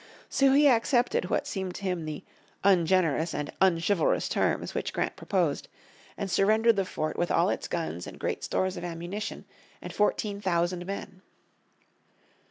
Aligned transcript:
So 0.29 0.53
he 0.53 0.67
accepted 0.67 1.29
what 1.29 1.45
seemed 1.45 1.75
to 1.75 1.83
him 1.83 2.05
the 2.05 2.23
"ungenerous 2.63 3.35
and 3.35 3.51
unchivalrous 3.61 4.27
terms" 4.29 4.73
which 4.73 4.93
Grant 4.93 5.15
proposed, 5.15 5.67
and 6.17 6.31
surrendered 6.31 6.77
the 6.77 6.85
fort 6.85 7.19
with 7.19 7.29
all 7.29 7.49
its 7.51 7.67
guns 7.67 8.07
and 8.07 8.17
great 8.17 8.43
stores 8.43 8.77
of 8.77 8.83
ammunition, 8.83 9.45
and 9.79 9.93
fourteen 9.93 10.41
thousand 10.41 10.87
men. 10.87 11.21